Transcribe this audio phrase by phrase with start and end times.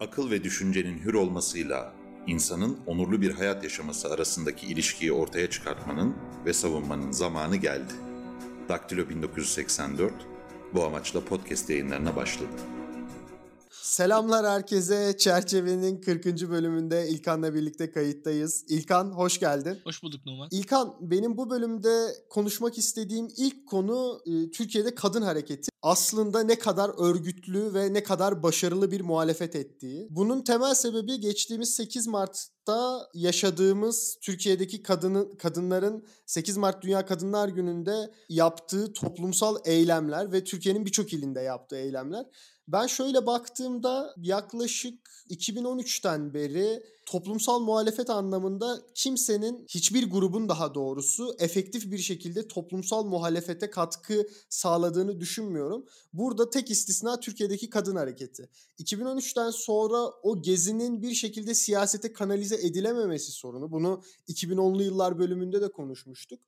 [0.00, 1.92] akıl ve düşüncenin hür olmasıyla
[2.26, 6.14] insanın onurlu bir hayat yaşaması arasındaki ilişkiyi ortaya çıkartmanın
[6.46, 7.92] ve savunmanın zamanı geldi.
[8.68, 10.12] Daktilo 1984
[10.74, 12.52] bu amaçla podcast yayınlarına başladı.
[13.70, 15.16] Selamlar herkese.
[15.18, 16.26] Çerçevenin 40.
[16.26, 18.64] bölümünde İlkan'la birlikte kayıttayız.
[18.68, 19.78] İlkan hoş geldin.
[19.84, 20.48] Hoş bulduk Numan.
[20.50, 25.68] İlkan benim bu bölümde konuşmak istediğim ilk konu e, Türkiye'de kadın hareketi.
[25.86, 30.06] Aslında ne kadar örgütlü ve ne kadar başarılı bir muhalefet ettiği.
[30.10, 38.10] Bunun temel sebebi geçtiğimiz 8 Mart'ta yaşadığımız Türkiye'deki kadının kadınların 8 Mart Dünya Kadınlar Günü'nde
[38.28, 42.26] yaptığı toplumsal eylemler ve Türkiye'nin birçok ilinde yaptığı eylemler.
[42.68, 51.90] Ben şöyle baktığımda yaklaşık 2013'ten beri toplumsal muhalefet anlamında kimsenin hiçbir grubun daha doğrusu efektif
[51.90, 55.84] bir şekilde toplumsal muhalefete katkı sağladığını düşünmüyorum.
[56.12, 58.48] Burada tek istisna Türkiye'deki kadın hareketi.
[58.78, 63.70] 2013'ten sonra o gezinin bir şekilde siyasete kanalize edilememesi sorunu.
[63.72, 66.40] Bunu 2010'lu yıllar bölümünde de konuşmuştuk.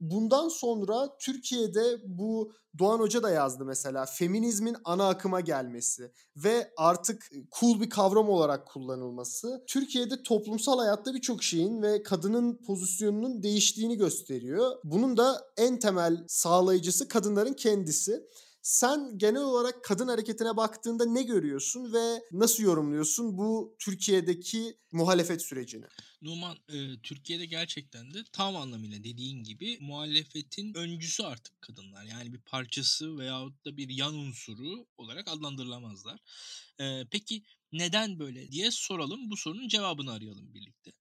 [0.00, 7.30] Bundan sonra Türkiye'de bu Doğan Hoca da yazdı mesela feminizmin ana akıma gelmesi ve artık
[7.60, 14.76] cool bir kavram olarak kullanılması Türkiye'de toplumsal hayatta birçok şeyin ve kadının pozisyonunun değiştiğini gösteriyor.
[14.84, 18.22] Bunun da en temel sağlayıcısı kadınların kendisi.
[18.64, 25.84] Sen genel olarak kadın hareketine baktığında ne görüyorsun ve nasıl yorumluyorsun bu Türkiye'deki muhalefet sürecini?
[26.22, 32.04] Numan e, Türkiye'de gerçekten de tam anlamıyla dediğin gibi muhalefetin öncüsü artık kadınlar.
[32.04, 36.18] Yani bir parçası veyahut da bir yan unsuru olarak adlandırılamazlar.
[36.80, 39.30] E, peki neden böyle diye soralım.
[39.30, 40.92] Bu sorunun cevabını arayalım birlikte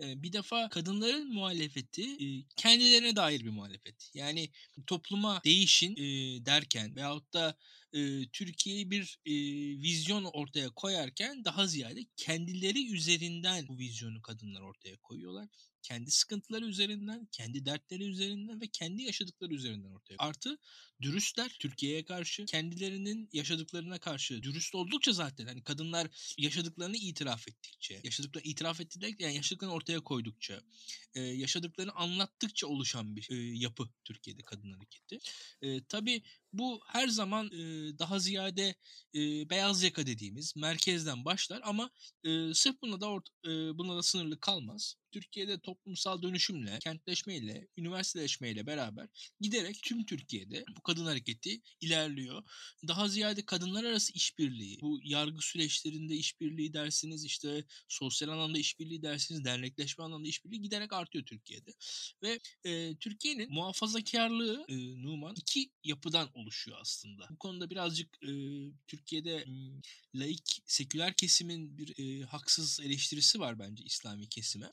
[0.00, 2.18] bir defa kadınların muhalefeti
[2.56, 4.10] kendilerine dair bir muhalefet.
[4.14, 4.50] Yani
[4.86, 5.96] topluma değişin
[6.46, 7.56] derken veyahut da
[8.32, 9.18] Türkiye'yi bir
[9.82, 15.48] vizyon ortaya koyarken daha ziyade kendileri üzerinden bu vizyonu kadınlar ortaya koyuyorlar
[15.82, 20.16] kendi sıkıntıları üzerinden, kendi dertleri üzerinden ve kendi yaşadıkları üzerinden ortaya.
[20.18, 20.58] Artı
[21.02, 28.50] dürüstler Türkiye'ye karşı, kendilerinin yaşadıklarına karşı dürüst oldukça zaten hani kadınlar yaşadıklarını itiraf ettikçe, yaşadıklarını
[28.50, 30.60] itiraf ettikçe yani yaşadıklarını ortaya koydukça,
[31.14, 35.18] e, yaşadıklarını anlattıkça oluşan bir e, yapı Türkiye'de kadın hareketi.
[35.62, 36.22] E, tabii
[36.52, 37.58] bu her zaman e,
[37.98, 38.74] daha ziyade
[39.14, 41.90] e, beyaz yaka dediğimiz merkezden başlar ama
[42.24, 44.94] e, sırf buna da ort- e, buna da sınırlı kalmaz.
[45.12, 49.08] Türkiye'de toplumsal dönüşümle, kentleşmeyle, üniversiteleşmeyle beraber
[49.40, 52.42] giderek tüm Türkiye'de bu kadın hareketi ilerliyor.
[52.88, 59.44] Daha ziyade kadınlar arası işbirliği, bu yargı süreçlerinde işbirliği dersiniz, işte sosyal anlamda işbirliği dersiniz,
[59.44, 61.70] dernekleşme anlamda işbirliği giderek artıyor Türkiye'de.
[62.22, 67.26] Ve e, Türkiye'nin muhafazakarlığı e, Numan iki yapıdan oluşuyor aslında.
[67.30, 68.30] Bu konuda birazcık e,
[68.86, 69.80] Türkiye'de m,
[70.14, 74.70] laik, seküler kesimin bir e, haksız eleştirisi var bence İslami kesime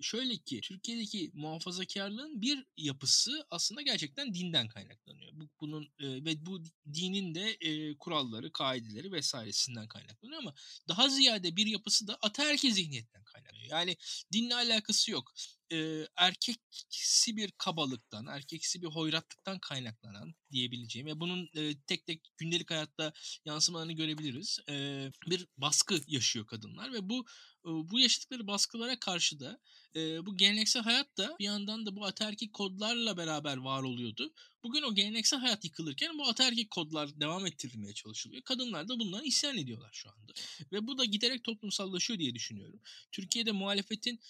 [0.00, 5.32] şöyle ki Türkiye'deki muhafazakarlığın bir yapısı aslında gerçekten dinden kaynaklanıyor.
[5.34, 6.62] Bu, bunun e, ve bu
[6.92, 10.54] dinin de e, kuralları, kaideleri vesairesinden kaynaklanıyor ama
[10.88, 13.70] daha ziyade bir yapısı da ataerkil zihniyetten kaynaklanıyor.
[13.70, 13.96] Yani
[14.32, 15.32] dinle alakası yok
[15.72, 22.70] e, erkeksi bir kabalıktan, erkeksi bir hoyratlıktan kaynaklanan diyebileceğim ve bunun e, tek tek gündelik
[22.70, 23.12] hayatta
[23.44, 24.58] yansımalarını görebiliriz.
[24.68, 27.26] E, bir baskı yaşıyor kadınlar ve bu
[27.66, 29.60] bu yaşadıkları baskılara karşı da
[29.96, 34.32] bu geleneksel hayat da bir yandan da bu ataerkil kodlarla beraber var oluyordu.
[34.62, 38.42] Bugün o geleneksel hayat yıkılırken bu ataerkil kodlar devam ettirilmeye çalışılıyor.
[38.42, 40.32] Kadınlar da bundan isyan ediyorlar şu anda.
[40.72, 42.80] Ve bu da giderek toplumsallaşıyor diye düşünüyorum.
[43.12, 44.20] Türkiye'de muhalefetin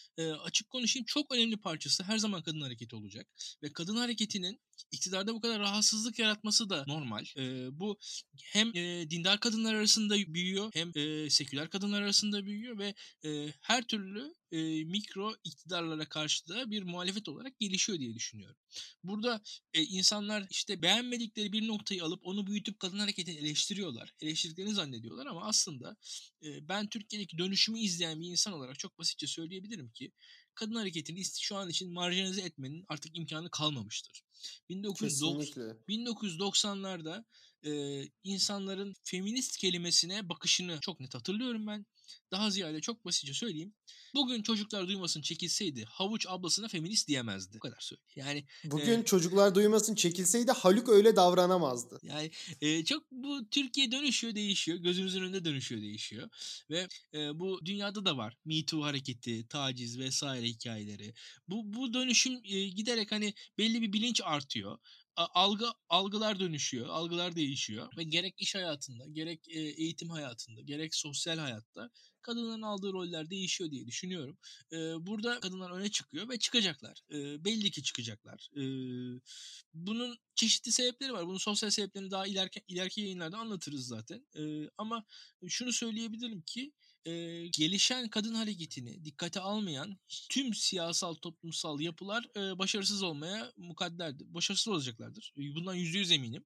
[0.43, 3.27] açık konuşayım çok önemli parçası her zaman kadın hareketi olacak.
[3.63, 4.61] Ve kadın hareketinin
[4.91, 7.25] iktidarda bu kadar rahatsızlık yaratması da normal.
[7.37, 7.99] E, bu
[8.43, 12.95] hem e, dindar kadınlar arasında büyüyor hem e, seküler kadınlar arasında büyüyor ve
[13.27, 18.57] e, her türlü e, mikro iktidarlara karşı da bir muhalefet olarak gelişiyor diye düşünüyorum.
[19.05, 19.43] Burada
[19.75, 24.15] e, insanlar işte beğenmedikleri bir noktayı alıp onu büyütüp kadın hareketini eleştiriyorlar.
[24.21, 25.97] Eleştirdiklerini zannediyorlar ama aslında
[26.43, 30.13] e, ben Türkiye'deki dönüşümü izleyen bir insan olarak çok basitçe söyleyebilirim ki
[30.55, 34.23] kadın hareketini şu an için marjinalize etmenin artık imkanı kalmamıştır.
[35.89, 37.25] 1990'larda
[37.67, 41.87] e, insanların feminist kelimesine bakışını çok net hatırlıyorum ben.
[42.31, 43.75] Daha ziyade çok basitçe söyleyeyim.
[44.15, 47.57] Bugün çocuklar duymasın çekilseydi havuç ablasına feminist diyemezdi.
[47.57, 48.07] Bu kadar söyleyeyim.
[48.17, 52.01] Yani bugün e, çocuklar duymasın çekilseydi Haluk öyle davranamazdı.
[52.03, 52.31] Yani
[52.61, 54.79] e, çok bu Türkiye dönüşüyor, değişiyor.
[54.79, 56.29] Gözümüzün önünde dönüşüyor, değişiyor.
[56.71, 58.37] Ve e, bu dünyada da var.
[58.45, 61.15] Me Too hareketi, taciz vesaire hikayeleri.
[61.49, 64.79] Bu bu dönüşüm e, giderek hani belli bir bilinç artıyor.
[65.17, 71.91] algı algılar dönüşüyor, algılar değişiyor ve gerek iş hayatında, gerek eğitim hayatında, gerek sosyal hayatta
[72.23, 74.39] kadınların aldığı roller değişiyor diye düşünüyorum.
[74.73, 74.77] E,
[75.07, 77.03] burada kadınlar öne çıkıyor ve çıkacaklar.
[77.11, 78.51] E, belli ki çıkacaklar.
[78.57, 78.63] E,
[79.75, 81.27] bunun çeşitli sebepleri var.
[81.27, 84.27] Bunun sosyal sebeplerini daha ileriki, ileriki yayınlarda anlatırız zaten.
[84.39, 85.05] E, ama
[85.49, 86.73] şunu söyleyebilirim ki
[87.07, 89.99] e, gelişen kadın hareketini dikkate almayan
[90.31, 94.35] tüm siyasal toplumsal yapılar e, başarısız olmaya mukadderdir.
[94.35, 95.35] Başarısız olacaklardır.
[95.37, 96.45] Bundan yüzde yüz eminim.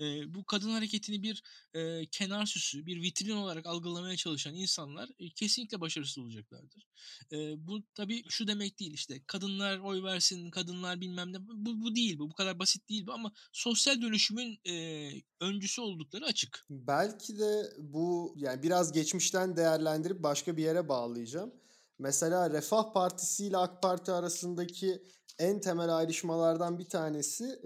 [0.00, 1.42] E, bu kadın hareketini bir
[1.74, 6.86] e, kenar süsü, bir vitrin olarak algılamaya çalışan insanlar e, kesinlikle başarısız olacaklardır.
[7.32, 11.36] E, bu tabii şu demek değil işte kadınlar oy versin, kadınlar bilmem ne.
[11.40, 12.30] Bu, bu değil bu.
[12.30, 15.08] Bu kadar basit değil bu ama sosyal dönüşümün e,
[15.40, 16.66] öncüsü oldukları açık.
[16.70, 19.56] Belki de bu yani biraz geçmişten
[19.88, 21.52] değerlendirip başka bir yere bağlayacağım.
[21.98, 25.02] Mesela Refah Partisi ile AK Parti arasındaki
[25.38, 27.60] en temel ayrışmalardan bir tanesi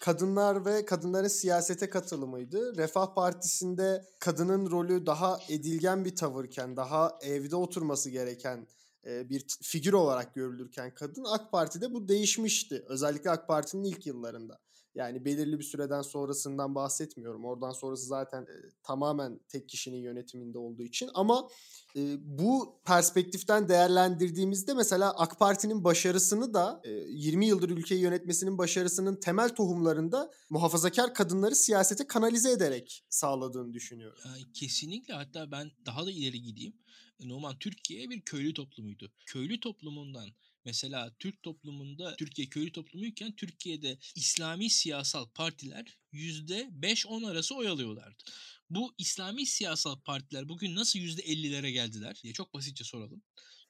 [0.00, 2.76] kadınlar ve kadınların siyasete katılımıydı.
[2.76, 8.66] Refah Partisi'nde kadının rolü daha edilgen bir tavırken, daha evde oturması gereken
[9.04, 12.84] bir figür olarak görülürken kadın AK Parti'de bu değişmişti.
[12.88, 14.58] Özellikle AK Parti'nin ilk yıllarında.
[14.98, 17.44] Yani belirli bir süreden sonrasından bahsetmiyorum.
[17.44, 21.10] Oradan sonrası zaten e, tamamen tek kişinin yönetiminde olduğu için.
[21.14, 21.48] Ama
[21.96, 29.16] e, bu perspektiften değerlendirdiğimizde mesela AK Parti'nin başarısını da e, 20 yıldır ülkeyi yönetmesinin başarısının
[29.16, 34.18] temel tohumlarında muhafazakar kadınları siyasete kanalize ederek sağladığını düşünüyorum.
[34.24, 36.72] Yani kesinlikle hatta ben daha da ileri gideyim.
[37.20, 39.12] Numan Türkiye bir köylü toplumuydu.
[39.26, 40.28] Köylü toplumundan
[40.68, 48.24] Mesela Türk toplumunda Türkiye köylü toplumuyken Türkiye'de İslami siyasal partiler %5-10 arası oy alıyorlardı.
[48.70, 53.22] Bu İslami siyasal partiler bugün nasıl %50'lere geldiler diye çok basitçe soralım.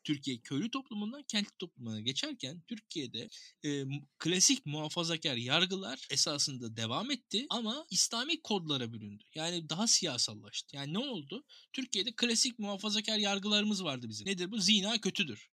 [0.04, 3.28] Türkiye köylü toplumundan kentli toplumuna geçerken Türkiye'de
[3.64, 3.84] e,
[4.18, 9.24] klasik muhafazakar yargılar esasında devam etti ama İslami kodlara büründü.
[9.34, 10.76] Yani daha siyasallaştı.
[10.76, 11.44] Yani ne oldu?
[11.72, 14.26] Türkiye'de klasik muhafazakar yargılarımız vardı bizim.
[14.26, 14.58] Nedir bu?
[14.58, 15.50] Zina kötüdür.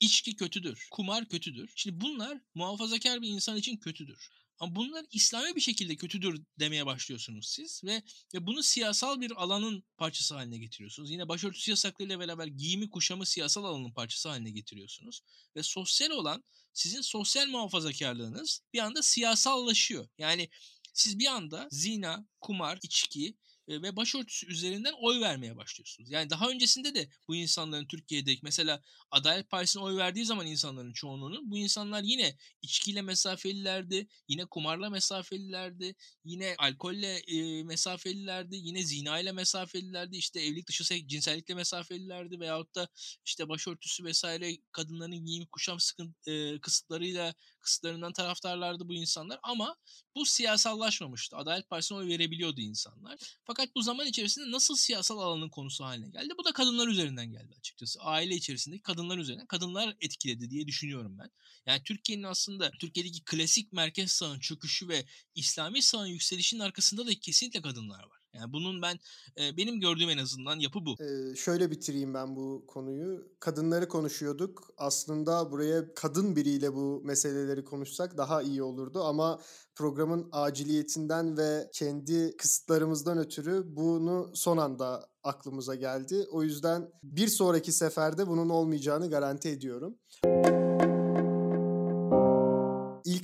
[0.00, 0.88] İçki kötüdür.
[0.90, 1.72] Kumar kötüdür.
[1.76, 4.28] Şimdi bunlar muhafazakar bir insan için kötüdür.
[4.58, 8.02] Ama bunlar İslami bir şekilde kötüdür demeye başlıyorsunuz siz ve,
[8.34, 11.10] ve bunu siyasal bir alanın parçası haline getiriyorsunuz.
[11.10, 15.20] Yine başörtüsü yasaklarıyla beraber giyimi kuşamı siyasal alanın parçası haline getiriyorsunuz.
[15.56, 20.08] Ve sosyal olan sizin sosyal muhafazakarlığınız bir anda siyasallaşıyor.
[20.18, 20.48] Yani
[20.94, 23.36] siz bir anda zina, kumar, içki
[23.68, 26.10] ve başörtüsü üzerinden oy vermeye başlıyorsunuz.
[26.10, 31.50] Yani daha öncesinde de bu insanların Türkiye'de mesela Adalet Partisi'ne oy verdiği zaman insanların çoğunluğunun
[31.50, 39.32] bu insanlar yine içkiyle mesafelilerdi, yine kumarla mesafelilerdi, yine alkolle e, mesafelilerdi, yine zina ile
[39.32, 42.88] mesafelilerdi, işte evlilik dışı cinsellikle mesafelilerdi veyahut da
[43.24, 47.34] işte başörtüsü vesaire kadınların giyim kuşam sıkıntı, e, kısıtlarıyla
[47.66, 49.76] kısıtlarından taraftarlardı bu insanlar ama
[50.14, 51.36] bu siyasallaşmamıştı.
[51.36, 53.18] Adalet Partisi'ne oy verebiliyordu insanlar.
[53.44, 56.34] Fakat bu zaman içerisinde nasıl siyasal alanın konusu haline geldi?
[56.38, 58.00] Bu da kadınlar üzerinden geldi açıkçası.
[58.00, 59.46] Aile içerisindeki kadınlar üzerinden.
[59.46, 61.30] Kadınlar etkiledi diye düşünüyorum ben.
[61.66, 65.04] Yani Türkiye'nin aslında Türkiye'deki klasik merkez sağın çöküşü ve
[65.34, 68.20] İslami sağın yükselişinin arkasında da kesinlikle kadınlar var.
[68.36, 68.98] Yani bunun ben
[69.40, 70.96] e, benim gördüğüm en azından yapı bu.
[71.02, 73.28] Ee, şöyle bitireyim ben bu konuyu.
[73.40, 74.70] Kadınları konuşuyorduk.
[74.76, 79.40] Aslında buraya kadın biriyle bu meseleleri konuşsak daha iyi olurdu ama
[79.74, 86.26] programın aciliyetinden ve kendi kısıtlarımızdan ötürü bunu son anda aklımıza geldi.
[86.30, 89.98] O yüzden bir sonraki seferde bunun olmayacağını garanti ediyorum.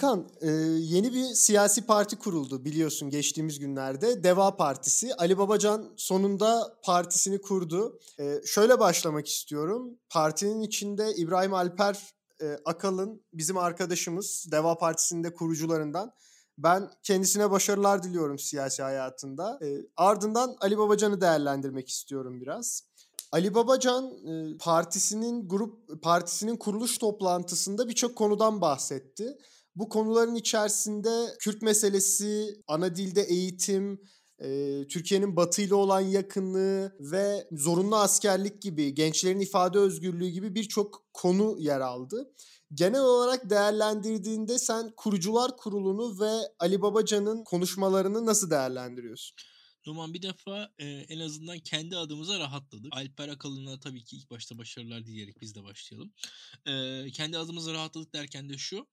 [0.02, 4.24] İlkan e, yeni bir siyasi parti kuruldu biliyorsun geçtiğimiz günlerde.
[4.24, 5.14] Deva Partisi.
[5.14, 7.98] Ali Babacan sonunda partisini kurdu.
[8.20, 9.98] E, şöyle başlamak istiyorum.
[10.10, 14.46] Partinin içinde İbrahim Alper e, Akalın bizim arkadaşımız.
[14.52, 16.12] Deva Partisi'nin kurucularından.
[16.58, 19.58] Ben kendisine başarılar diliyorum siyasi hayatında.
[19.96, 22.82] Ardından Ali Babacan'ı değerlendirmek istiyorum biraz.
[23.32, 24.12] Ali Babacan
[24.58, 29.38] partisinin grup partisinin kuruluş toplantısında birçok konudan bahsetti.
[29.76, 34.00] Bu konuların içerisinde Kürt meselesi, ana dilde eğitim,
[34.88, 41.56] Türkiye'nin Batı ile olan yakınlığı ve zorunlu askerlik gibi, gençlerin ifade özgürlüğü gibi birçok konu
[41.58, 42.32] yer aldı.
[42.74, 49.36] Genel olarak değerlendirdiğinde sen kurucular kurulunu ve Ali Babacan'ın konuşmalarını nasıl değerlendiriyorsun?
[49.86, 52.92] Numan bir defa e, en azından kendi adımıza rahatladık.
[52.96, 56.12] Alper Akalın'a tabii ki ilk başta başarılar dileyerek biz de başlayalım.
[56.66, 58.86] E, kendi adımıza rahatladık derken de şu.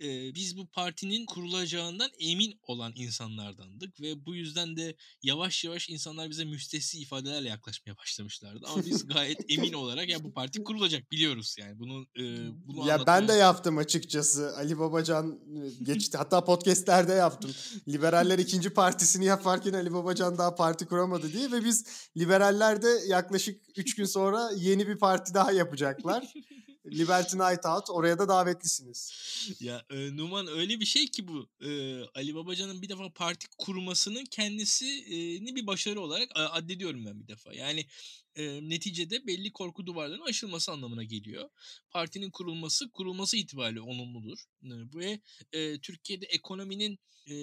[0.00, 6.30] E, biz bu partinin kurulacağından emin olan insanlardandık ve bu yüzden de yavaş yavaş insanlar
[6.30, 8.66] bize müstesni ifadelerle yaklaşmaya başlamışlardı.
[8.66, 12.22] Ama biz gayet emin olarak ya bu parti kurulacak biliyoruz yani bunu e,
[12.66, 14.56] bunu Ya ben de yaptım açıkçası.
[14.56, 15.40] Ali Babacan
[15.82, 16.18] geçti.
[16.18, 17.50] Hatta podcastlerde yaptım.
[17.88, 21.84] Liberaller ikinci partisini yaparken Ali Babacan daha parti kuramadı diye ve biz
[22.16, 26.32] liberaller de yaklaşık 3 gün sonra yeni bir parti daha yapacaklar.
[26.86, 27.90] Liberty Night Out.
[27.90, 29.12] Oraya da davetlisiniz.
[29.60, 31.48] Ya e, Numan öyle bir şey ki bu.
[31.60, 37.54] E, Ali Babacan'ın bir defa parti kurmasının kendisini bir başarı olarak addediyorum ben bir defa.
[37.54, 37.86] Yani
[38.36, 41.48] e, neticede belli korku duvarlarının aşılması anlamına geliyor.
[41.90, 44.38] Partinin kurulması, kurulması itibariyle olumludur.
[44.64, 45.20] E, ve
[45.52, 47.34] e, Türkiye'de ekonominin e,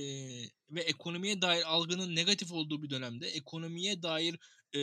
[0.69, 4.35] ve ekonomiye dair algının negatif olduğu bir dönemde ekonomiye dair
[4.75, 4.79] e,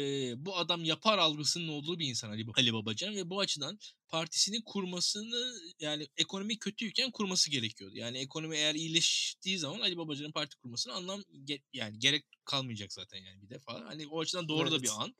[0.47, 5.61] bu adam yapar algısının olduğu bir insan Ali, Ali Babacan ve bu açıdan partisini kurmasını
[5.81, 7.97] yani ekonomi kötüyken kurması gerekiyordu.
[7.97, 13.19] Yani ekonomi eğer iyileştiği zaman Ali Babacan'ın parti kurmasına anlam ge- yani gerek kalmayacak zaten
[13.19, 13.85] yani bir defa.
[13.87, 14.73] Hani o açıdan doğru evet.
[14.73, 15.15] da bir an.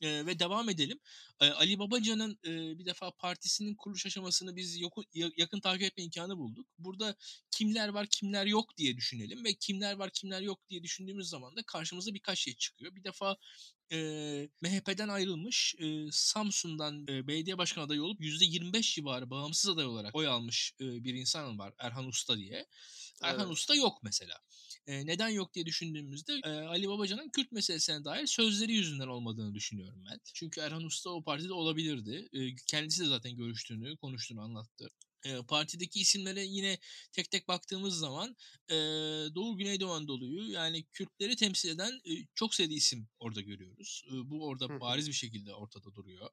[0.00, 1.00] E, ve devam edelim.
[1.40, 5.02] E, Ali Babacan'ın e, bir defa partisinin kuruluş aşamasını biz yoku,
[5.36, 6.66] yakın takip etme imkanı bulduk.
[6.78, 7.16] Burada
[7.50, 11.62] kimler var kimler yok diye düşünelim ve kimler var kimler yok diye düşündüğümüz zaman da
[11.62, 12.94] karşımıza birkaç şey çıkıyor.
[12.94, 13.36] Bir defa
[13.92, 13.98] e,
[14.60, 20.26] MHP'den ayrılmış e, Samsun'dan e, belediye başkan adayı olup %25 civarı bağımsız aday olarak oy
[20.26, 22.66] almış e, bir insan var Erhan Usta diye.
[23.22, 23.52] Erhan evet.
[23.52, 24.38] Usta yok mesela.
[24.86, 30.04] E, neden yok diye düşündüğümüzde e, Ali Babacan'ın Kürt meselesine dair sözleri yüzünden olmadığını düşünüyorum
[30.10, 30.20] ben.
[30.34, 32.28] Çünkü Erhan Usta o partide olabilirdi.
[32.32, 34.90] E, kendisi de zaten görüştüğünü, konuştuğunu anlattı
[35.24, 36.78] e, partideki isimlere yine
[37.12, 38.36] tek tek baktığımız zaman
[38.68, 38.74] e,
[39.34, 44.04] Doğu Güneydoğu Anadolu'yu yani Kürtleri temsil eden e, çok sayıda isim orada görüyoruz.
[44.08, 46.30] E, bu orada bariz bir şekilde ortada duruyor.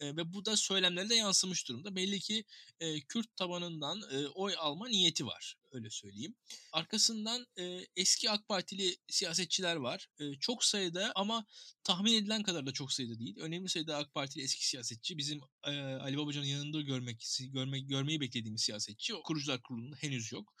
[0.00, 1.96] E, ve bu da söylemlere de yansımış durumda.
[1.96, 2.44] Belli ki
[2.80, 6.34] e, Kürt tabanından e, oy alma niyeti var öyle söyleyeyim.
[6.72, 10.08] Arkasından e, eski AK Partili siyasetçiler var.
[10.20, 11.46] E, çok sayıda ama
[11.84, 13.36] tahmin edilen kadar da çok sayıda değil.
[13.40, 18.62] Önemli sayıda AK Partili eski siyasetçi bizim e, Ali Babacan'ın yanında görmek, görmek görmeyi beklediğimiz
[18.62, 19.14] siyasetçi.
[19.14, 20.54] O kurucular kurulunda henüz yok.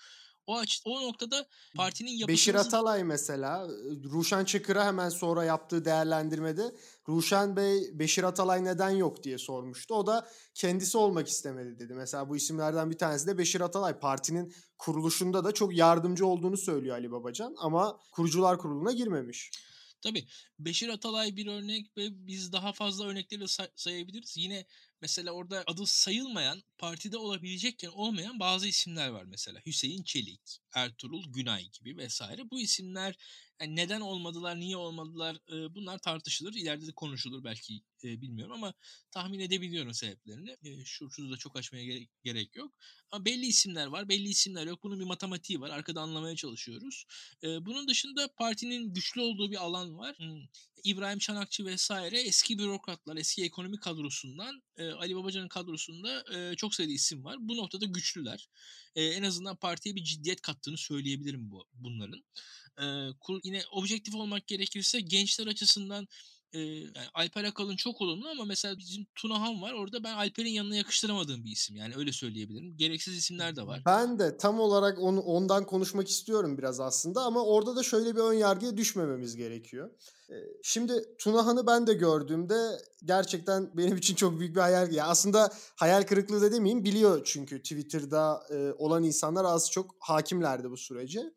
[0.46, 1.46] O aç o noktada
[1.76, 2.28] partinin yapısını...
[2.28, 3.68] Beşir Atalay mesela
[4.04, 6.74] Ruşen Çakır'a hemen sonra yaptığı değerlendirmede
[7.08, 9.94] Ruşen Bey Beşir Atalay neden yok diye sormuştu.
[9.94, 11.94] O da kendisi olmak istemedi dedi.
[11.94, 13.98] Mesela bu isimlerden bir tanesi de Beşir Atalay.
[13.98, 19.50] Partinin kuruluşunda da çok yardımcı olduğunu söylüyor Ali Babacan ama kurucular kuruluna girmemiş.
[20.02, 20.26] Tabii
[20.58, 24.36] Beşir Atalay bir örnek ve biz daha fazla örnekleri say- sayabiliriz.
[24.36, 24.66] Yine
[25.04, 29.60] mesela orada adı sayılmayan, partide olabilecekken olmayan bazı isimler var mesela.
[29.66, 32.50] Hüseyin Çelik, Ertuğrul Günay gibi vesaire.
[32.50, 33.16] Bu isimler
[33.60, 36.54] yani neden olmadılar, niye olmadılar e, bunlar tartışılır.
[36.54, 38.74] İleride de konuşulur belki e, bilmiyorum ama
[39.10, 40.50] tahmin edebiliyorum sebeplerini.
[40.50, 42.74] E, şurada da çok açmaya gerek, gerek yok.
[43.10, 44.82] Ama belli isimler var, belli isimler yok.
[44.82, 45.70] Bunun bir matematiği var.
[45.70, 47.04] Arkada anlamaya çalışıyoruz.
[47.42, 50.16] E, bunun dışında partinin güçlü olduğu bir alan var.
[50.84, 56.92] İbrahim Çanakçı vesaire eski bürokratlar, eski ekonomi kadrosundan e, Ali Babacan'ın kadrosunda e, çok sayıda
[56.92, 57.36] isim var.
[57.40, 58.48] Bu noktada güçlüler.
[58.94, 62.24] E, en azından partiye bir ciddiyet kattığını söyleyebilirim bu bunların.
[62.80, 62.84] E,
[63.44, 66.08] yine objektif olmak gerekirse gençler açısından
[66.58, 69.72] yani Alper Akalın çok olumlu ama mesela bizim Tunahan var.
[69.72, 71.76] Orada ben Alper'in yanına yakıştıramadığım bir isim.
[71.76, 72.76] Yani öyle söyleyebilirim.
[72.76, 73.82] Gereksiz isimler de var.
[73.86, 78.20] Ben de tam olarak onu, ondan konuşmak istiyorum biraz aslında ama orada da şöyle bir
[78.20, 79.90] ön yargıya düşmememiz gerekiyor.
[80.62, 84.92] Şimdi Tunahan'ı ben de gördüğümde gerçekten benim için çok büyük bir hayal.
[84.92, 88.42] Ya aslında hayal kırıklığı da demeyeyim biliyor çünkü Twitter'da
[88.78, 91.34] olan insanlar az çok hakimlerdi bu sürece.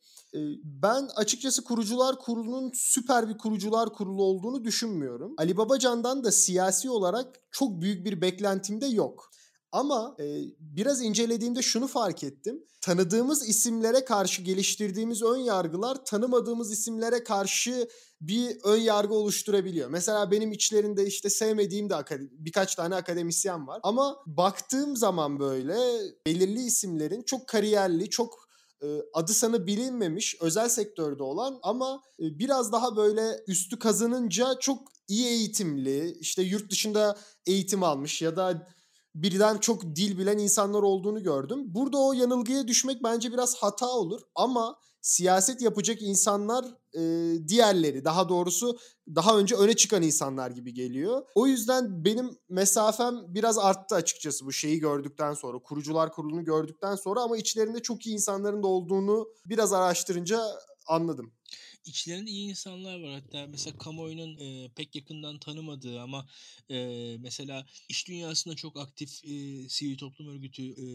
[0.64, 5.34] Ben açıkçası kurucular kurulunun süper bir kurucular kurulu olduğunu düşünmüyorum.
[5.38, 9.32] Ali Babacan'dan da siyasi olarak çok büyük bir beklentim de yok.
[9.72, 10.26] Ama e,
[10.60, 12.64] biraz incelediğimde şunu fark ettim.
[12.82, 17.90] Tanıdığımız isimlere karşı geliştirdiğimiz ön yargılar tanımadığımız isimlere karşı
[18.22, 19.90] bir ön yargı oluşturabiliyor.
[19.90, 21.96] Mesela benim içlerinde işte sevmediğim de
[22.32, 23.80] birkaç tane akademisyen var.
[23.84, 25.78] Ama baktığım zaman böyle
[26.28, 28.47] belirli isimlerin çok kariyerli, çok
[29.14, 36.18] adı sanı bilinmemiş özel sektörde olan ama biraz daha böyle üstü kazanınca çok iyi eğitimli
[36.20, 38.68] işte yurt dışında eğitim almış ya da
[39.16, 41.64] birden çok dil bilen insanlar olduğunu gördüm.
[41.66, 47.02] Burada o yanılgıya düşmek bence biraz hata olur ama siyaset yapacak insanlar e,
[47.48, 48.78] diğerleri daha doğrusu
[49.16, 51.22] daha önce öne çıkan insanlar gibi geliyor.
[51.36, 57.22] O yüzden benim mesafem biraz arttı açıkçası bu şeyi gördükten sonra kurucular kurulunu gördükten sonra
[57.22, 60.42] ama içlerinde çok iyi insanların da olduğunu biraz araştırınca
[60.88, 61.37] anladım.
[61.88, 63.14] İçlerinde iyi insanlar var.
[63.14, 66.28] Hatta mesela kamuoyunun e, pek yakından tanımadığı ama
[66.70, 70.86] e, mesela iş dünyasında çok aktif e, sivil toplum örgütü e,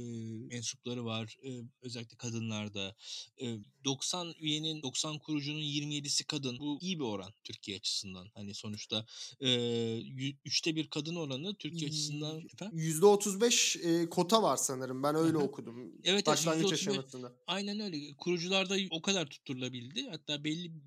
[0.55, 1.37] mensupları var.
[1.45, 1.51] E,
[1.83, 2.97] özellikle kadınlarda.
[3.41, 6.59] E, 90 üyenin 90 kurucunun 27'si kadın.
[6.59, 8.29] Bu iyi bir oran Türkiye açısından.
[8.35, 9.07] Hani sonuçta
[9.41, 9.99] e,
[10.45, 12.79] üçte bir kadın oranı Türkiye açısından efendim?
[12.79, 15.03] %35 e, kota var sanırım.
[15.03, 15.93] Ben öyle okudum.
[16.05, 17.33] Evet, Başlangıç %35, aşamasında.
[17.47, 18.15] Aynen öyle.
[18.19, 20.09] Kurucularda o kadar tutturulabildi.
[20.11, 20.82] Hatta belli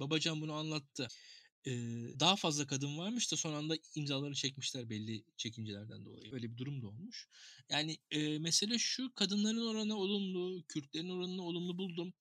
[0.00, 1.08] Babacan bunu anlattı.
[2.20, 6.32] Daha fazla kadın varmış da son anda imzalarını çekmişler belli çekincelerden dolayı.
[6.34, 7.28] Öyle bir durum da olmuş.
[7.70, 12.12] Yani e, mesele şu kadınların oranı olumlu, Kürtlerin oranını olumlu buldum.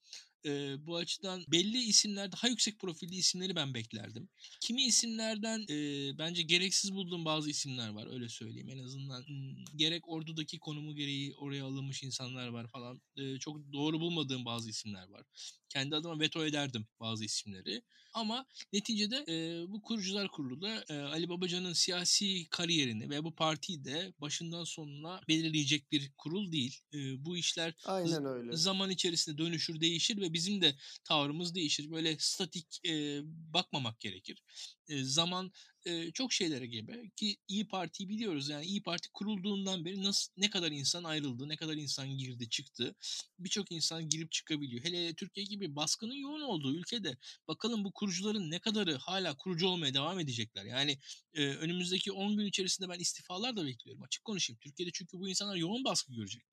[0.46, 4.30] E, bu açıdan belli isimler, daha yüksek profilli isimleri ben beklerdim.
[4.62, 5.78] Kimi isimlerden e,
[6.18, 8.70] bence gereksiz bulduğum bazı isimler var öyle söyleyeyim.
[8.70, 13.02] En azından hmm, gerek ordudaki konumu gereği oraya alınmış insanlar var falan.
[13.18, 15.24] E, çok doğru bulmadığım bazı isimler var.
[15.70, 17.82] Kendi adıma veto ederdim bazı isimleri.
[18.16, 23.86] Ama neticede e, bu kurucular kurulu da e, Ali Babacan'ın siyasi kariyerini ve bu partiyi
[23.86, 26.82] de başından sonuna belirleyecek bir kurul değil.
[26.94, 28.58] E, bu işler Aynen öyle.
[28.58, 31.92] zaman içerisinde dönüşür, değişir ve bizim de tavrımız değişir.
[31.92, 33.22] Böyle statik e,
[33.54, 34.44] bakmamak gerekir.
[34.88, 35.52] E, zaman
[35.86, 38.50] e, çok şeylere gebe ki İyi Parti'yi biliyoruz.
[38.50, 42.96] Yani İyi Parti kurulduğundan beri nasıl ne kadar insan ayrıldı, ne kadar insan girdi, çıktı.
[43.40, 44.84] Birçok insan girip çıkabiliyor.
[44.84, 49.94] Hele Türkiye gibi baskının yoğun olduğu ülkede bakalım bu kurucuların ne kadarı hala kurucu olmaya
[49.94, 50.66] devam edecekler.
[50.66, 51.00] Yani
[51.34, 54.04] e, önümüzdeki 10 gün içerisinde ben istifalar da bekliyorum.
[54.04, 54.60] Açık konuşayım.
[54.60, 56.44] Türkiye'de çünkü bu insanlar yoğun baskı görecek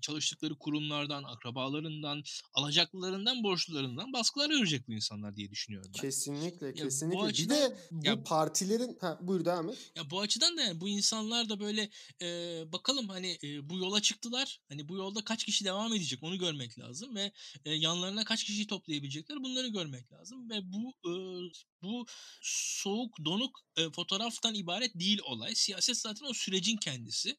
[0.00, 2.22] çalıştıkları kurumlardan, akrabalarından,
[2.54, 6.00] alacaklılarından, borçlularından baskılar görecek bu insanlar diye düşünüyorum ben.
[6.00, 7.18] Kesinlikle, kesinlikle.
[7.18, 9.92] Ya açıdan, bir de bu ya, partilerin ha buyur devam et.
[9.96, 11.90] Ya bu açıdan da yani bu insanlar da böyle
[12.22, 12.28] e,
[12.72, 14.60] bakalım hani e, bu yola çıktılar.
[14.68, 17.32] Hani bu yolda kaç kişi devam edecek onu görmek lazım ve
[17.64, 21.12] e, yanlarına kaç kişi toplayabilecekler bunları görmek lazım ve bu e,
[21.82, 22.06] bu
[22.42, 25.54] soğuk, donuk e, fotoğraftan ibaret değil olay.
[25.54, 27.36] Siyaset zaten o sürecin kendisi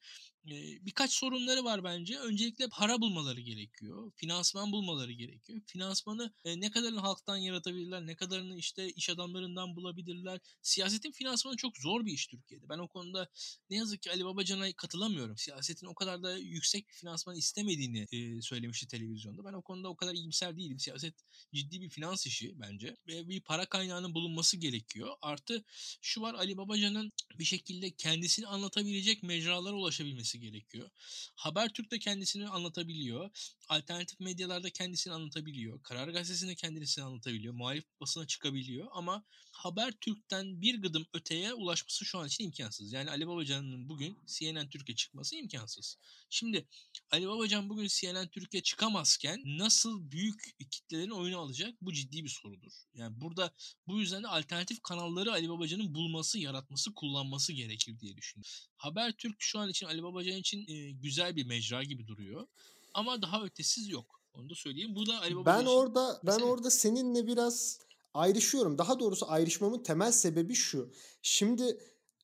[0.81, 2.19] birkaç sorunları var bence.
[2.19, 4.11] Öncelikle para bulmaları gerekiyor.
[4.15, 5.61] Finansman bulmaları gerekiyor.
[5.65, 10.39] Finansmanı ne kadarını halktan yaratabilirler, ne kadarını işte iş adamlarından bulabilirler.
[10.61, 12.69] Siyasetin finansmanı çok zor bir iş Türkiye'de.
[12.69, 13.29] Ben o konuda
[13.69, 15.37] ne yazık ki Ali Babacan'a katılamıyorum.
[15.37, 18.07] Siyasetin o kadar da yüksek bir finansman istemediğini
[18.41, 19.45] söylemişti televizyonda.
[19.45, 20.79] Ben o konuda o kadar iyimser değilim.
[20.79, 21.15] Siyaset
[21.53, 22.97] ciddi bir finans işi bence.
[23.07, 25.09] Ve bir para kaynağının bulunması gerekiyor.
[25.21, 25.63] Artı
[26.01, 30.89] şu var Ali Babacan'ın bir şekilde kendisini anlatabilecek mecralara ulaşabilmesi olması gerekiyor.
[31.35, 33.29] Habertürk de kendisini anlatabiliyor.
[33.69, 35.83] Alternatif medyalarda kendisini anlatabiliyor.
[35.83, 37.53] Karar Gazetesi'nde kendisini anlatabiliyor.
[37.53, 42.93] Muhalif basına çıkabiliyor ama Habertürk'ten bir gıdım öteye ulaşması şu an için imkansız.
[42.93, 45.97] Yani Ali Babacan'ın bugün CNN Türkiye çıkması imkansız.
[46.29, 46.67] Şimdi
[47.11, 51.81] Ali Babacan bugün CNN Türkiye çıkamazken nasıl büyük kitlelerin oyunu alacak?
[51.81, 52.71] Bu ciddi bir sorudur.
[52.93, 53.53] Yani burada
[53.87, 58.51] bu yüzden de alternatif kanalları Ali Babacan'ın bulması, yaratması, kullanması gerekir diye düşünüyorum.
[58.77, 62.47] Habertürk şu an için Ali Babacan için e, güzel bir mecra gibi duruyor.
[62.93, 64.21] Ama daha ötesiz yok.
[64.33, 64.95] Onu da söyleyeyim.
[64.95, 67.79] Bu da Ali Babacan Ben için orada ben orada seninle biraz
[68.13, 68.77] ayrışıyorum.
[68.77, 70.91] Daha doğrusu ayrışmamın temel sebebi şu.
[71.21, 71.77] Şimdi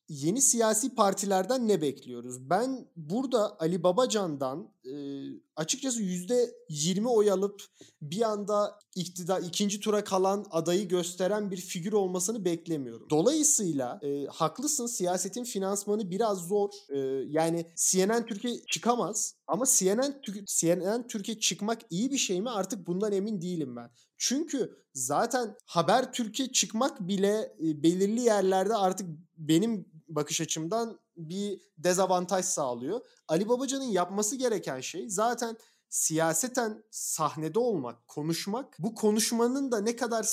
[0.08, 2.50] yeni siyasi partilerden ne bekliyoruz?
[2.50, 4.92] Ben burada Ali Babacan'dan e,
[5.56, 7.62] açıkçası %20 oy alıp
[8.02, 13.06] bir anda iktidar ikinci tura kalan adayı gösteren bir figür olmasını beklemiyorum.
[13.10, 16.70] Dolayısıyla e, haklısın siyasetin finansmanı biraz zor.
[16.90, 22.86] E, yani CNN Türkiye çıkamaz ama CNN CNN Türkiye çıkmak iyi bir şey mi artık
[22.86, 23.90] bundan emin değilim ben.
[24.18, 32.44] Çünkü zaten Haber Türkiye çıkmak bile e, belirli yerlerde artık benim bakış açımdan bir dezavantaj
[32.44, 33.00] sağlıyor.
[33.28, 35.56] Ali Babacan'ın yapması gereken şey zaten
[35.88, 38.76] siyaseten sahnede olmak, konuşmak.
[38.78, 40.26] Bu konuşmanın da ne kadar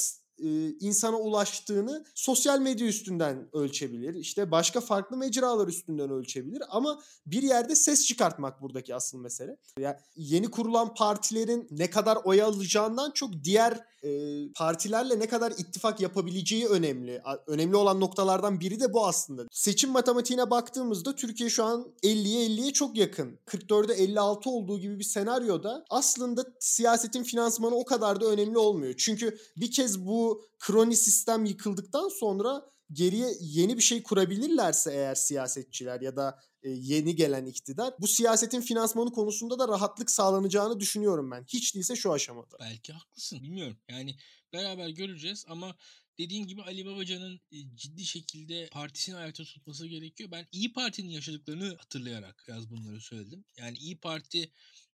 [0.44, 4.16] e, insana ulaştığını sosyal medya üstünden ölçebilir.
[4.16, 9.58] İşte başka farklı mecralar üstünden ölçebilir ama bir yerde ses çıkartmak buradaki asıl mesele.
[9.80, 14.10] Yani yeni kurulan partilerin ne kadar oy alacağından çok diğer e,
[14.56, 17.22] partilerle ne kadar ittifak yapabileceği önemli.
[17.48, 19.46] Önemli olan noktalardan biri de bu aslında.
[19.52, 23.40] Seçim matematiğine baktığımızda Türkiye şu an 50'ye 50'ye çok yakın.
[23.46, 28.94] 44'e 56 olduğu gibi bir senaryoda aslında siyasetin finansmanı o kadar da önemli olmuyor.
[28.98, 36.02] Çünkü bir kez bu kroni sistem yıkıldıktan sonra geriye yeni bir şey kurabilirlerse eğer siyasetçiler
[36.02, 41.46] ya da e, yeni gelen iktidar bu siyasetin finansmanı konusunda da rahatlık sağlanacağını düşünüyorum ben.
[41.48, 42.58] Hiç değilse şu aşamada.
[42.60, 43.78] Belki haklısın bilmiyorum.
[43.90, 44.16] Yani
[44.54, 45.76] beraber göreceğiz ama
[46.18, 50.32] dediğin gibi Ali Babacan'ın e, ciddi şekilde partisini ayakta tutması gerekiyor.
[50.32, 53.46] Ben İyi Parti'nin yaşadıklarını hatırlayarak biraz bunları söyledim.
[53.58, 54.52] Yani İyi Parti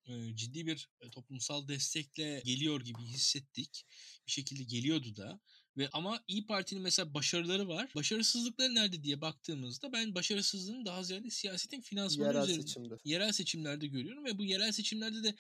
[0.06, 3.86] e, ciddi bir toplumsal destekle geliyor gibi hissettik.
[4.28, 5.40] Bir şekilde geliyordu da.
[5.78, 7.90] Ve ama İyi Parti'nin mesela başarıları var.
[7.96, 12.96] Başarısızlıkları nerede diye baktığımızda ben başarısızlığını daha ziyade siyasetin finansmanı Yerel üzerinde seçimde.
[13.04, 15.36] yerel seçimlerde görüyorum ve bu yerel seçimlerde de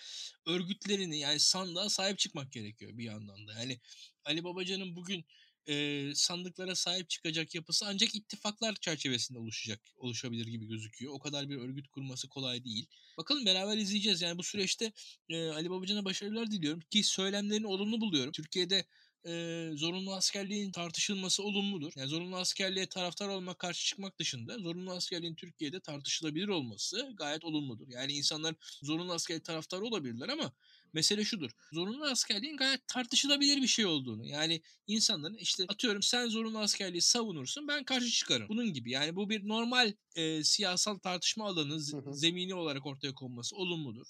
[0.45, 3.53] örgütlerini yani sandığa sahip çıkmak gerekiyor bir yandan da.
[3.53, 3.79] Yani
[4.25, 5.25] Ali Babacan'ın bugün
[5.67, 11.13] e, sandıklara sahip çıkacak yapısı ancak ittifaklar çerçevesinde oluşacak, oluşabilir gibi gözüküyor.
[11.13, 12.87] O kadar bir örgüt kurması kolay değil.
[13.17, 14.21] Bakalım beraber izleyeceğiz.
[14.21, 14.91] Yani bu süreçte
[15.29, 18.31] e, Ali Babacan'a başarılar diliyorum ki söylemlerini olumlu buluyorum.
[18.31, 18.85] Türkiye'de
[19.25, 21.93] e, zorunlu askerliğin tartışılması olumludur.
[21.95, 27.87] Yani zorunlu askerliğe taraftar olmak, karşı çıkmak dışında zorunlu askerliğin Türkiye'de tartışılabilir olması gayet olumludur.
[27.87, 30.53] Yani insanlar zorunlu askerliğe taraftar olabilirler ama
[30.93, 31.51] mesele şudur.
[31.73, 34.25] Zorunlu askerliğin gayet tartışılabilir bir şey olduğunu.
[34.25, 38.49] Yani insanların işte atıyorum sen zorunlu askerliği savunursun ben karşı çıkarım.
[38.49, 41.79] Bunun gibi yani bu bir normal e, siyasal tartışma alanı
[42.15, 44.07] zemini olarak ortaya konması olumludur.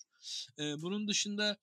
[0.60, 1.58] E, bunun dışında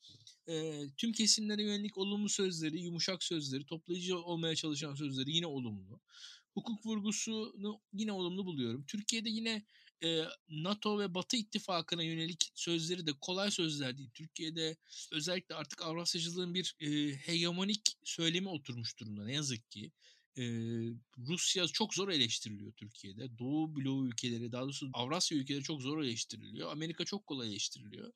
[0.48, 6.00] e, tüm kesimlere yönelik olumlu sözleri, yumuşak sözleri, toplayıcı olmaya çalışan sözleri yine olumlu.
[6.54, 8.84] Hukuk vurgusunu yine olumlu buluyorum.
[8.86, 9.62] Türkiye'de yine
[10.04, 14.10] e, NATO ve Batı ittifakına yönelik sözleri de kolay sözler değil.
[14.14, 14.76] Türkiye'de
[15.12, 19.92] özellikle artık Avrasyacılığın bir e, hegemonik söylemi oturmuş durumda ne yazık ki.
[21.18, 23.38] Rusya çok zor eleştiriliyor Türkiye'de.
[23.38, 26.72] Doğu bloğu ülkeleri daha doğrusu Avrasya ülkeleri çok zor eleştiriliyor.
[26.72, 28.12] Amerika çok kolay eleştiriliyor.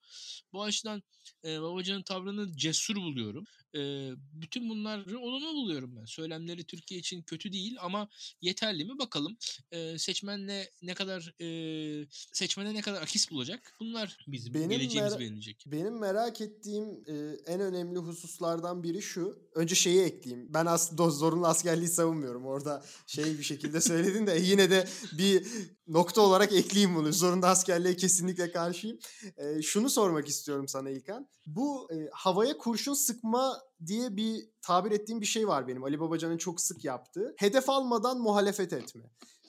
[0.52, 1.02] Bu açıdan
[1.44, 3.44] e, Babacan'ın tavrını cesur buluyorum.
[3.74, 6.04] E, bütün bunları olumlu buluyorum ben.
[6.04, 8.08] Söylemleri Türkiye için kötü değil ama
[8.40, 9.36] yeterli mi bakalım.
[9.72, 13.76] E, seçmenle ne kadar e, seçmene ne kadar akis bulacak?
[13.80, 15.64] Bunlar bizim benim geleceğimiz belirleyecek.
[15.66, 17.14] Benim merak ettiğim e,
[17.46, 19.51] en önemli hususlardan biri şu.
[19.54, 20.54] Önce şeyi ekleyeyim.
[20.54, 22.46] Ben aslında zorunlu askerliği savunmuyorum.
[22.46, 24.88] Orada şey bir şekilde söyledin de yine de
[25.18, 25.46] bir
[25.88, 27.12] nokta olarak ekleyeyim bunu.
[27.12, 28.98] Zorunlu askerliğe kesinlikle karşıyım.
[29.36, 31.28] E, şunu sormak istiyorum sana İlkan.
[31.46, 35.84] Bu e, havaya kurşun sıkma diye bir tabir ettiğim bir şey var benim.
[35.84, 37.34] Ali Babacan'ın çok sık yaptığı.
[37.36, 39.02] Hedef almadan muhalefet etme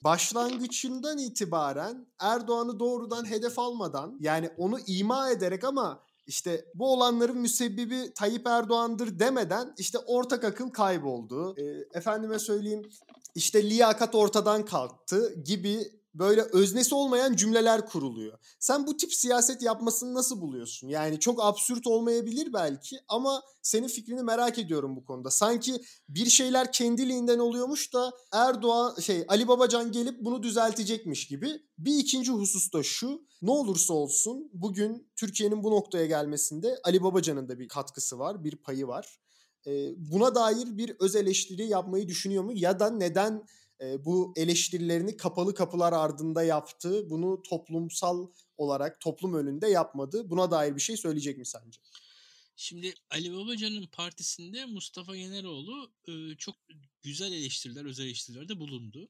[0.03, 8.13] başlangıçından itibaren Erdoğan'ı doğrudan hedef almadan yani onu ima ederek ama işte bu olanların müsebbibi
[8.15, 11.55] Tayyip Erdoğan'dır demeden işte ortak akıl kayboldu.
[11.57, 11.63] E,
[11.97, 12.81] efendime söyleyeyim
[13.36, 18.39] işte liyakat ortadan kalktı gibi böyle öznesi olmayan cümleler kuruluyor.
[18.60, 20.88] Sen bu tip siyaset yapmasını nasıl buluyorsun?
[20.88, 25.32] Yani çok absürt olmayabilir belki ama senin fikrini merak ediyorum bu konuda.
[25.32, 31.62] Sanki bir şeyler kendiliğinden oluyormuş da Erdoğan şey Ali Babacan gelip bunu düzeltecekmiş gibi.
[31.78, 33.21] Bir ikinci husus da şu.
[33.41, 38.56] Ne olursa olsun bugün Türkiye'nin bu noktaya gelmesinde Ali Babacan'ın da bir katkısı var, bir
[38.56, 39.19] payı var.
[39.97, 42.52] Buna dair bir öz eleştiri yapmayı düşünüyor mu?
[42.56, 43.43] Ya da neden
[43.81, 47.09] bu eleştirilerini kapalı kapılar ardında yaptı?
[47.09, 50.29] Bunu toplumsal olarak toplum önünde yapmadı.
[50.29, 51.79] Buna dair bir şey söyleyecek mi sence?
[52.55, 56.55] Şimdi Ali Babacan'ın partisinde Mustafa Yeneroğlu e, çok
[57.03, 59.09] güzel eleştiriler, özel eleştirilerde bulundu.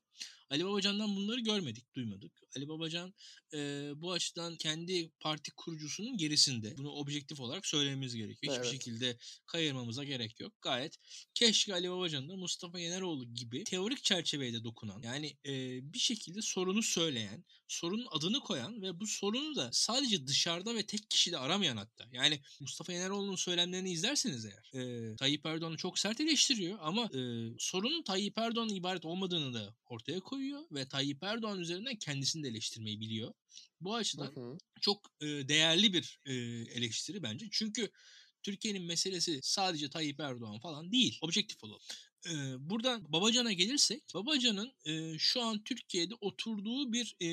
[0.49, 2.32] Ali Babacan'dan bunları görmedik, duymadık.
[2.58, 3.13] Ali Babacan
[3.53, 6.77] e, bu açıdan kendi parti kurucusunun gerisinde.
[6.77, 8.53] Bunu objektif olarak söylememiz gerekiyor.
[8.53, 8.71] Hiçbir evet.
[8.71, 10.53] şekilde kayırmamıza gerek yok.
[10.62, 10.97] Gayet
[11.34, 15.53] keşke Ali Babacan da Mustafa Yeneroğlu gibi teorik çerçeveye dokunan yani e,
[15.93, 21.10] bir şekilde sorunu söyleyen, sorunun adını koyan ve bu sorunu da sadece dışarıda ve tek
[21.10, 22.08] kişide aramayan hatta.
[22.12, 27.19] Yani Mustafa Yeneroğlu'nun söylemlerini izlerseniz eğer e, Tayyip Erdoğan'ı çok sert eleştiriyor ama e,
[27.84, 33.00] sorunun Tayyip Erdoğan'ın ibaret olmadığını da ortaya koyuyor ve Tayyip Erdoğan üzerinden kendisini de eleştirmeyi
[33.00, 33.34] biliyor.
[33.82, 34.58] Bu açıdan hı hı.
[34.82, 36.34] çok e, değerli bir e,
[36.78, 37.48] eleştiri bence.
[37.52, 37.89] Çünkü
[38.43, 41.17] Türkiye'nin meselesi sadece Tayyip Erdoğan falan değil.
[41.22, 41.82] Objektif olalım.
[42.26, 47.30] Ee, buradan Babacan'a gelirsek, Babacan'ın e, şu an Türkiye'de oturduğu bir e,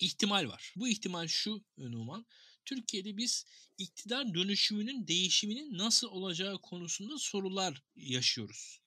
[0.00, 0.72] ihtimal var.
[0.76, 2.26] Bu ihtimal şu Numan.
[2.64, 3.44] Türkiye'de biz
[3.78, 8.83] iktidar dönüşümünün, değişiminin nasıl olacağı konusunda sorular yaşıyoruz.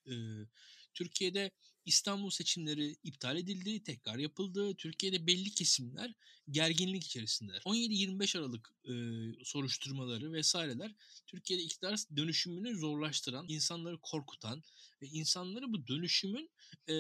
[0.94, 1.52] Türkiye'de
[1.86, 4.76] İstanbul seçimleri iptal edildi, tekrar yapıldı.
[4.76, 6.14] Türkiye'de belli kesimler
[6.50, 7.52] gerginlik içerisinde.
[7.52, 8.94] 17-25 Aralık e,
[9.44, 10.96] soruşturmaları vesaireler
[11.28, 14.64] Türkiye'de iktidar dönüşümünü zorlaştıran, insanları korkutan
[15.02, 16.50] ve insanları bu dönüşümün
[16.90, 16.96] e,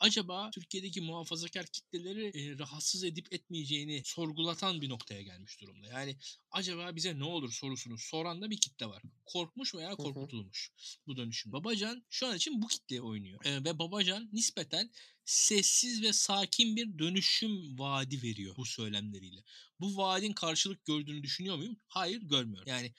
[0.00, 5.86] acaba Türkiye'deki muhafazakar kitleleri e, rahatsız edip etmeyeceğini sorgulatan bir noktaya gelmiş durumda.
[5.86, 6.16] Yani
[6.50, 9.02] acaba bize ne olur sorusunu soran da bir kitle var.
[9.24, 10.72] Korkmuş veya korkutulmuş
[11.06, 11.52] bu dönüşüm.
[11.52, 13.44] Babacan şu an için bu kitleye oynuyor.
[13.44, 14.90] E, ve Babacan nispeten
[15.26, 19.44] sessiz ve sakin bir dönüşüm vaadi veriyor bu söylemleriyle.
[19.80, 21.76] Bu vaadin karşılık gördüğünü düşünüyor muyum?
[21.86, 22.68] Hayır görmüyorum.
[22.68, 22.94] Yani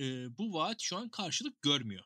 [0.00, 2.04] e, bu vaat şu an karşılık görmüyor.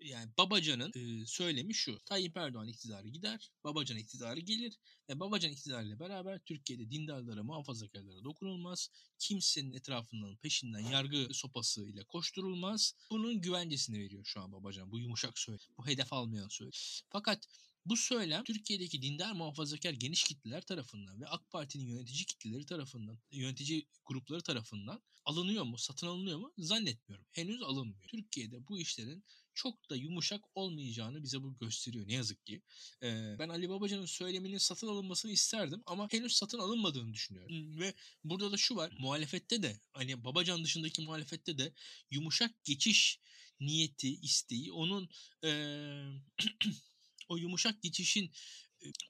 [0.00, 1.98] yani Babacan'ın e, söylemi şu.
[2.04, 8.88] Tayyip Erdoğan iktidarı gider, Babacan iktidarı gelir ve Babacan iktidarıyla beraber Türkiye'de dindarlara, muhafazakarlara dokunulmaz.
[9.18, 12.94] Kimsenin etrafından peşinden yargı sopası ile koşturulmaz.
[13.10, 14.92] Bunun güvencesini veriyor şu an Babacan.
[14.92, 15.62] Bu yumuşak söyle.
[15.78, 16.70] Bu hedef almayan söyle.
[17.10, 17.48] Fakat
[17.86, 23.86] bu söylem Türkiye'deki dindar muhafazakar geniş kitleler tarafından ve AK Parti'nin yönetici kitleleri tarafından, yönetici
[24.06, 26.52] grupları tarafından alınıyor mu, satın alınıyor mu?
[26.58, 27.26] Zannetmiyorum.
[27.30, 28.08] Henüz alınmıyor.
[28.08, 32.62] Türkiye'de bu işlerin çok da yumuşak olmayacağını bize bu gösteriyor ne yazık ki.
[33.02, 37.80] Ee, ben Ali Babacan'ın söyleminin satın alınmasını isterdim ama henüz satın alınmadığını düşünüyorum.
[37.80, 37.94] Ve
[38.24, 38.92] burada da şu var.
[38.98, 41.72] Muhalefette de hani Babacan dışındaki muhalefette de
[42.10, 43.20] yumuşak geçiş
[43.60, 45.08] niyeti, isteği onun
[45.44, 46.04] ee,
[47.28, 48.30] o yumuşak geçişin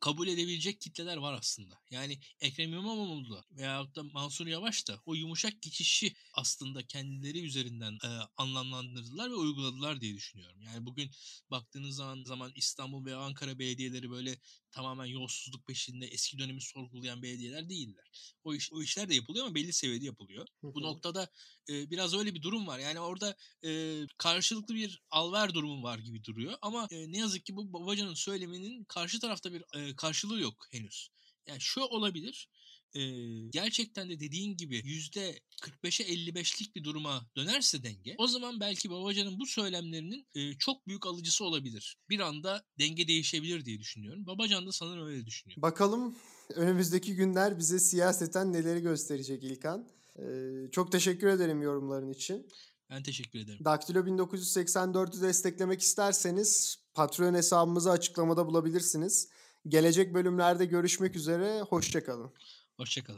[0.01, 1.81] kabul edebilecek kitleler var aslında.
[1.91, 7.93] Yani Ekrem İmamoğlu da veyahut da Mansur Yavaş da o yumuşak geçişi aslında kendileri üzerinden
[8.05, 10.61] e, anlamlandırdılar ve uyguladılar diye düşünüyorum.
[10.61, 11.11] Yani bugün
[11.51, 14.39] baktığınız zaman zaman İstanbul ve Ankara belediyeleri böyle
[14.75, 18.11] tamamen yolsuzluk peşinde eski dönemi sorgulayan belediyeler değiller.
[18.45, 20.47] O iş o işler de yapılıyor ama belli seviyede yapılıyor.
[20.63, 21.29] Bu noktada
[21.69, 22.79] e, biraz öyle bir durum var.
[22.79, 27.57] Yani orada e, karşılıklı bir alver durumu var gibi duruyor ama e, ne yazık ki
[27.57, 31.09] bu Babacan'ın söyleminin karşı tarafta bir e, karşılığı yok henüz.
[31.47, 32.49] Yani şu olabilir.
[32.95, 33.03] E,
[33.49, 39.39] gerçekten de dediğin gibi yüzde 45'e 55'lik bir duruma dönerse denge o zaman belki Babacan'ın
[39.39, 41.97] bu söylemlerinin e, çok büyük alıcısı olabilir.
[42.11, 44.27] Bir anda denge değişebilir diye düşünüyorum.
[44.27, 45.63] Babacan da sanırım öyle düşünüyor.
[45.63, 46.17] Bakalım
[46.55, 49.89] önümüzdeki günler bize siyaseten neleri gösterecek İlkan.
[50.19, 52.47] Ee, çok teşekkür ederim yorumların için.
[52.91, 53.65] Ben teşekkür ederim.
[53.65, 59.29] Daktilo 1984'ü desteklemek isterseniz Patreon hesabımızı açıklamada bulabilirsiniz.
[59.69, 61.61] Gelecek bölümlerde görüşmek üzere.
[61.61, 62.33] Hoşçakalın.
[62.77, 63.13] Hoşçakalın.